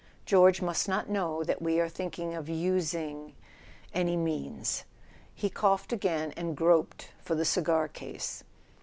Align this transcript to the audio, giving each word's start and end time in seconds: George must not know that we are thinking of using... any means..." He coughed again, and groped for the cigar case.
George 0.25 0.63
must 0.63 0.87
not 0.87 1.09
know 1.11 1.43
that 1.43 1.61
we 1.61 1.79
are 1.79 1.87
thinking 1.87 2.33
of 2.33 2.49
using... 2.49 3.35
any 3.93 4.17
means..." 4.17 4.83
He 5.35 5.47
coughed 5.47 5.93
again, 5.93 6.33
and 6.35 6.57
groped 6.57 7.09
for 7.21 7.35
the 7.35 7.45
cigar 7.45 7.87
case. 7.87 8.43